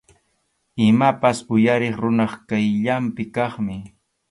[0.87, 3.77] Imapas uyariq runap qayllanpi kaqmi.